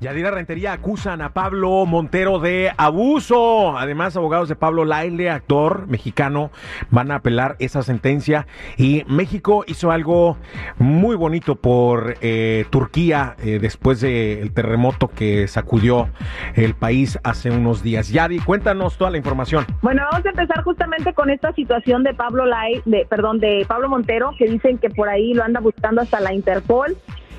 Yadira 0.00 0.30
Rentería 0.30 0.74
acusan 0.74 1.20
a 1.22 1.30
Pablo 1.30 1.84
Montero 1.84 2.38
de 2.38 2.70
abuso. 2.76 3.76
Además, 3.76 4.16
abogados 4.16 4.48
de 4.48 4.54
Pablo 4.54 4.84
Laile, 4.84 5.28
actor 5.28 5.88
mexicano, 5.88 6.52
van 6.90 7.10
a 7.10 7.16
apelar 7.16 7.56
esa 7.58 7.82
sentencia. 7.82 8.46
Y 8.76 9.02
México 9.08 9.64
hizo 9.66 9.90
algo 9.90 10.36
muy 10.78 11.16
bonito 11.16 11.56
por 11.56 12.14
eh, 12.20 12.64
Turquía 12.70 13.34
eh, 13.42 13.58
después 13.60 14.00
del 14.00 14.52
terremoto 14.52 15.08
que 15.08 15.48
sacudió 15.48 16.10
el 16.54 16.74
país 16.74 17.18
hace 17.24 17.50
unos 17.50 17.82
días. 17.82 18.10
Yadi, 18.10 18.38
cuéntanos 18.38 18.98
toda 18.98 19.10
la 19.10 19.16
información. 19.16 19.66
Bueno, 19.82 20.02
vamos 20.12 20.24
a 20.24 20.28
empezar 20.28 20.62
justamente 20.62 21.12
con 21.12 21.28
esta 21.28 21.52
situación 21.54 22.04
de 22.04 22.14
Pablo 22.14 22.46
Lai, 22.46 22.80
de, 22.84 23.04
perdón, 23.04 23.40
de 23.40 23.64
Pablo 23.66 23.88
Montero, 23.88 24.30
que 24.38 24.46
dicen 24.46 24.78
que 24.78 24.90
por 24.90 25.08
ahí 25.08 25.34
lo 25.34 25.42
anda 25.42 25.58
buscando 25.58 26.02
hasta 26.02 26.20
la 26.20 26.32
Interpol 26.32 26.96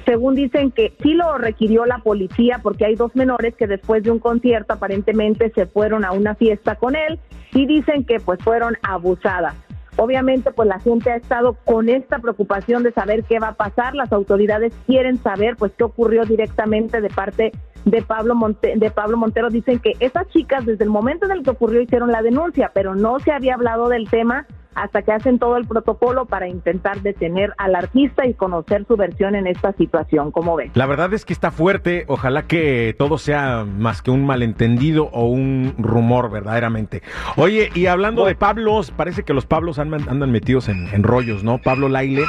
según 0.09 0.33
dicen 0.33 0.71
que 0.71 0.91
sí 1.03 1.13
lo 1.13 1.37
requirió 1.37 1.85
la 1.85 1.99
policía 1.99 2.61
porque 2.63 2.83
hay 2.83 2.95
dos 2.95 3.15
menores 3.15 3.53
que 3.55 3.67
después 3.67 4.01
de 4.01 4.09
un 4.09 4.17
concierto 4.17 4.73
aparentemente 4.73 5.51
se 5.53 5.67
fueron 5.67 6.03
a 6.03 6.13
una 6.13 6.33
fiesta 6.33 6.73
con 6.77 6.95
él 6.95 7.19
y 7.53 7.67
dicen 7.67 8.03
que 8.05 8.19
pues 8.19 8.39
fueron 8.43 8.75
abusadas. 8.81 9.53
Obviamente 9.97 10.51
pues 10.51 10.67
la 10.67 10.79
gente 10.79 11.11
ha 11.11 11.15
estado 11.15 11.57
con 11.63 11.89
esta 11.89 12.17
preocupación 12.17 12.81
de 12.81 12.91
saber 12.91 13.23
qué 13.23 13.37
va 13.37 13.49
a 13.49 13.53
pasar, 13.53 13.93
las 13.93 14.11
autoridades 14.11 14.73
quieren 14.87 15.17
saber 15.17 15.55
pues 15.57 15.73
qué 15.77 15.83
ocurrió 15.83 16.25
directamente 16.25 17.01
de 17.01 17.09
parte 17.09 17.51
de 17.85 18.01
Pablo 18.01 18.35
de 18.63 18.89
Pablo 18.89 19.15
Montero 19.15 19.49
dicen 19.51 19.77
que 19.77 19.93
esas 19.99 20.27
chicas 20.29 20.65
desde 20.65 20.85
el 20.85 20.89
momento 20.89 21.27
en 21.27 21.33
el 21.33 21.43
que 21.43 21.51
ocurrió 21.51 21.81
hicieron 21.81 22.11
la 22.11 22.23
denuncia, 22.23 22.71
pero 22.73 22.95
no 22.95 23.19
se 23.19 23.31
había 23.31 23.53
hablado 23.53 23.89
del 23.89 24.09
tema 24.09 24.47
hasta 24.75 25.01
que 25.01 25.11
hacen 25.11 25.39
todo 25.39 25.57
el 25.57 25.67
protocolo 25.67 26.25
para 26.25 26.47
intentar 26.47 27.01
detener 27.01 27.53
al 27.57 27.75
artista 27.75 28.25
y 28.25 28.33
conocer 28.33 28.85
su 28.87 28.95
versión 28.95 29.35
en 29.35 29.47
esta 29.47 29.73
situación. 29.73 30.31
¿Cómo 30.31 30.55
ven? 30.55 30.71
La 30.75 30.85
verdad 30.85 31.13
es 31.13 31.25
que 31.25 31.33
está 31.33 31.51
fuerte. 31.51 32.05
Ojalá 32.07 32.43
que 32.43 32.95
todo 32.97 33.17
sea 33.17 33.65
más 33.65 34.01
que 34.01 34.11
un 34.11 34.25
malentendido 34.25 35.09
o 35.11 35.25
un 35.25 35.75
rumor, 35.77 36.29
verdaderamente. 36.31 37.01
Oye, 37.35 37.69
y 37.73 37.87
hablando 37.87 38.25
de 38.25 38.35
Pablos, 38.35 38.91
parece 38.91 39.23
que 39.23 39.33
los 39.33 39.45
Pablos 39.45 39.79
andan, 39.79 40.07
andan 40.09 40.31
metidos 40.31 40.69
en, 40.69 40.87
en 40.93 41.03
rollos, 41.03 41.43
¿no? 41.43 41.57
Pablo 41.57 41.89
Laile 41.89 42.23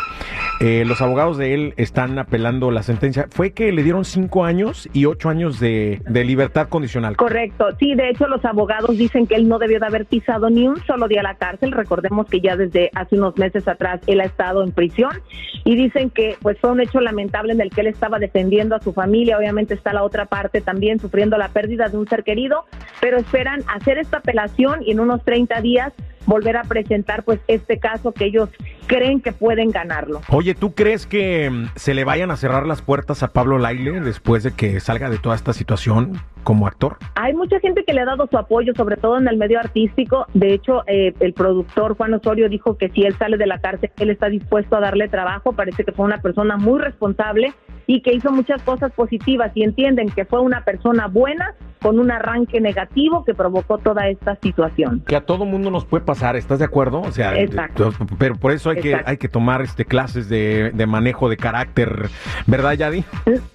eh, 0.61 0.84
los 0.86 1.00
abogados 1.00 1.39
de 1.39 1.55
él 1.55 1.75
están 1.78 2.19
apelando 2.19 2.70
la 2.70 2.83
sentencia. 2.83 3.28
Fue 3.30 3.53
que 3.53 3.72
le 3.72 3.83
dieron 3.83 4.05
cinco 4.05 4.44
años 4.44 4.91
y 4.92 5.06
ocho 5.06 5.30
años 5.30 5.58
de, 5.58 6.03
libertad 6.06 6.69
condicional. 6.69 7.16
Correcto. 7.16 7.69
Sí, 7.78 7.94
de 7.94 8.11
hecho 8.11 8.27
los 8.27 8.44
abogados 8.44 8.98
dicen 8.98 9.27
que 9.27 9.36
él 9.36 9.48
no 9.48 9.58
debió 9.58 9.81
de 9.81 9.86
haber 9.86 10.05
pisado 10.05 10.50
ni 10.50 10.69
un 10.69 10.77
solo 10.84 11.08
día 11.08 11.20
a 11.20 11.22
la 11.22 11.36
cárcel. 11.36 11.72
Recordemos 11.72 12.27
que 12.27 12.42
ya 12.42 12.56
desde 12.56 12.91
hace 12.94 13.16
unos 13.16 13.38
meses 13.38 13.66
atrás 13.66 14.03
él 14.06 14.20
ha 14.20 14.25
estado 14.25 14.62
en 14.62 14.72
prisión 14.72 15.12
y 15.64 15.77
dicen 15.77 16.11
que 16.11 16.36
pues 16.42 16.58
fue 16.61 16.70
un 16.70 16.83
hecho 16.83 17.00
lamentable 17.00 17.55
en 17.55 17.62
el 17.62 17.70
que 17.70 17.81
él 17.81 17.86
estaba 17.86 18.19
defendiendo 18.19 18.77
a 18.77 18.81
su 18.81 18.92
familia. 18.92 19.38
Obviamente 19.38 19.72
está 19.72 19.94
la 19.94 20.03
otra 20.03 20.27
parte 20.27 20.61
también 20.61 20.98
sufriendo 20.98 21.38
la 21.38 21.48
pérdida 21.48 21.88
de 21.88 21.97
un 21.97 22.06
ser 22.06 22.22
querido, 22.22 22.66
pero 23.00 23.16
esperan 23.16 23.62
hacer 23.75 23.97
esta 23.97 24.19
apelación 24.19 24.83
y 24.84 24.91
en 24.91 25.00
unos 25.00 25.25
30 25.25 25.58
días 25.62 25.94
volver 26.27 26.56
a 26.56 26.64
presentar 26.64 27.25
pues 27.25 27.41
este 27.48 27.78
caso 27.78 28.12
que 28.12 28.27
ellos 28.27 28.50
creen 28.91 29.20
que 29.20 29.30
pueden 29.30 29.70
ganarlo. 29.70 30.20
Oye, 30.30 30.56
¿tú 30.56 30.74
crees 30.74 31.06
que 31.06 31.48
mm, 31.48 31.66
se 31.77 31.94
le 31.94 32.02
vayan 32.02 32.33
a 32.33 32.36
cerrar 32.36 32.66
las 32.66 32.83
puertas 32.83 33.22
a 33.22 33.28
Pablo 33.28 33.56
Laile 33.56 34.00
después 34.00 34.42
de 34.42 34.50
que 34.50 34.80
salga 34.80 35.08
de 35.08 35.19
toda 35.19 35.36
esta 35.36 35.52
situación 35.52 36.20
como 36.42 36.66
actor? 36.66 36.97
Hay 37.14 37.32
mucha 37.32 37.60
gente 37.60 37.84
que 37.84 37.94
le 37.94 38.00
ha 38.00 38.04
dado 38.04 38.26
su 38.26 38.37
apoyo, 38.37 38.72
sobre 38.75 38.97
todo 38.97 39.16
en 39.16 39.28
el 39.28 39.37
medio 39.37 39.60
artístico. 39.60 40.26
De 40.34 40.53
hecho, 40.53 40.82
eh, 40.88 41.15
el 41.20 41.34
productor 41.34 41.97
Juan 41.97 42.15
Osorio 42.15 42.48
dijo 42.48 42.76
que 42.76 42.88
si 42.88 43.04
él 43.04 43.16
sale 43.16 43.37
de 43.37 43.47
la 43.47 43.60
cárcel, 43.60 43.92
él 43.97 44.10
está 44.10 44.28
dispuesto 44.28 44.75
a 44.75 44.81
darle 44.81 45.06
trabajo. 45.06 45.53
Parece 45.53 45.84
que 45.84 45.92
fue 45.92 46.04
una 46.04 46.19
persona 46.19 46.56
muy 46.56 46.81
responsable 46.81 47.54
y 47.86 48.03
que 48.03 48.12
hizo 48.12 48.32
muchas 48.32 48.60
cosas 48.62 48.91
positivas 48.91 49.53
y 49.54 49.62
entienden 49.62 50.10
que 50.10 50.25
fue 50.25 50.41
una 50.41 50.65
persona 50.65 51.06
buena 51.06 51.54
con 51.80 51.98
un 51.98 52.10
arranque 52.10 52.60
negativo 52.60 53.24
que 53.24 53.34
provocó 53.34 53.78
toda 53.78 54.08
esta 54.08 54.36
situación. 54.36 55.02
Que 55.06 55.16
a 55.16 55.24
todo 55.24 55.44
mundo 55.44 55.70
nos 55.70 55.84
puede 55.84 56.04
pasar, 56.04 56.36
¿estás 56.36 56.58
de 56.58 56.64
acuerdo? 56.64 57.00
O 57.00 57.12
sea, 57.12 57.38
Exacto. 57.38 57.92
pero 58.18 58.36
por 58.36 58.52
eso 58.52 58.70
hay 58.70 58.80
que 58.80 59.00
hay 59.04 59.16
que 59.16 59.28
tomar 59.28 59.62
este 59.62 59.84
clases 59.84 60.28
de, 60.28 60.72
manejo 60.86 61.28
de 61.28 61.36
carácter, 61.36 62.08
¿verdad, 62.46 62.72
Yadi? 62.72 63.04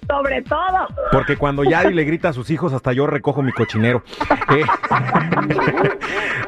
Sobre 0.08 0.42
todo. 0.42 0.86
Porque 1.12 1.36
cuando 1.36 1.64
Yadi 1.64 1.92
le 1.92 2.04
grita 2.04 2.30
a 2.30 2.32
sus 2.32 2.50
hijos, 2.50 2.72
hasta 2.72 2.92
yo 2.92 3.06
recojo 3.06 3.42
mi 3.42 3.52
cochinero. 3.52 4.02
Eh, 4.48 4.62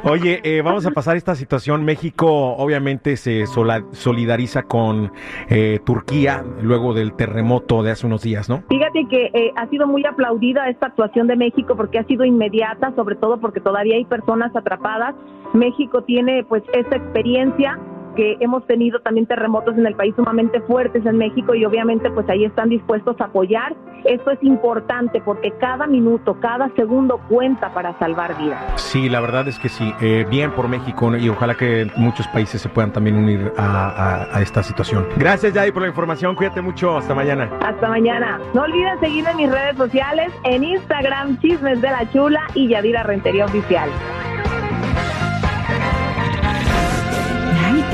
oye, 0.04 0.41
eh, 0.44 0.62
vamos 0.62 0.86
a 0.86 0.91
pasar 0.91 1.16
esta 1.16 1.34
situación. 1.34 1.84
México 1.84 2.26
obviamente 2.56 3.16
se 3.16 3.44
solidariza 3.47 4.62
con 4.64 5.12
eh, 5.48 5.81
Turquía 5.84 6.44
luego 6.62 6.94
del 6.94 7.14
terremoto 7.14 7.82
de 7.82 7.91
hace 7.91 8.06
unos 8.06 8.22
días, 8.22 8.48
¿no? 8.48 8.62
Fíjate 8.69 9.06
que 9.08 9.53
ha 9.56 9.66
sido 9.69 9.87
muy 9.87 10.04
aplaudida 10.04 10.69
esta 10.69 10.87
actuación 10.87 11.26
de 11.26 11.37
México 11.37 11.76
porque 11.76 11.98
ha 11.98 12.04
sido 12.04 12.25
inmediata, 12.25 12.92
sobre 12.97 13.16
todo 13.16 13.41
porque 13.41 13.60
todavía 13.60 13.97
hay 13.97 14.04
personas 14.04 14.54
atrapadas. 14.54 15.14
México 15.54 16.03
tiene 16.03 16.44
pues 16.44 16.62
esta 16.72 16.97
experiencia 16.97 17.78
que 18.18 18.36
hemos 18.40 18.66
tenido 18.66 18.98
también 18.98 19.26
terremotos 19.26 19.78
en 19.78 19.86
el 19.86 19.94
país 19.94 20.12
sumamente 20.16 20.60
fuertes 20.62 21.06
en 21.06 21.18
México 21.18 21.54
y 21.54 21.64
obviamente 21.64 22.10
pues 22.10 22.28
ahí 22.28 22.44
están 22.44 22.68
dispuestos 22.68 23.14
a 23.20 23.26
apoyar. 23.26 23.76
Esto 24.04 24.32
es 24.32 24.42
importante 24.42 25.20
porque 25.24 25.52
cada 25.60 25.86
minuto, 25.86 26.36
cada 26.40 26.68
segundo 26.74 27.20
cuenta 27.28 27.72
para 27.72 27.96
salvar 28.00 28.36
vidas. 28.36 28.60
Sí, 28.74 29.08
la 29.08 29.20
verdad 29.20 29.46
es 29.46 29.60
que 29.60 29.68
sí, 29.68 29.94
eh, 30.00 30.26
bien 30.28 30.50
por 30.50 30.66
México 30.66 31.16
y 31.16 31.28
ojalá 31.28 31.54
que 31.54 31.88
muchos 31.94 32.26
países 32.26 32.60
se 32.60 32.68
puedan 32.68 32.92
también 32.92 33.14
unir 33.14 33.52
a, 33.56 34.40
esta 34.42 34.64
situación. 34.64 35.06
Gracias 35.16 35.54
Yadi 35.54 35.70
por 35.70 35.82
la 35.82 35.88
información, 35.88 36.34
cuídate 36.34 36.60
mucho, 36.60 36.96
hasta 36.96 37.14
mañana. 37.14 37.48
Hasta 37.60 37.88
mañana. 37.88 38.40
No 38.52 38.62
olviden 38.62 38.98
seguirme 38.98 39.30
en 39.30 39.36
mis 39.36 39.50
redes 39.52 39.76
sociales, 39.76 40.32
en 40.42 40.64
Instagram, 40.64 41.38
Chismes 41.38 41.80
de 41.80 41.88
la 41.88 42.10
Chula 42.10 42.40
y 42.54 42.66
Yadira 42.66 43.04
Rentería 43.04 43.44
Oficial. 43.44 43.88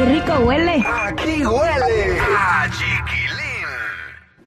¡Qué 0.05 0.11
rico 0.11 0.35
huele! 0.41 0.85
¡Aquí 0.87 1.47
huele! 1.47 2.21
¡Allí! 2.21 2.94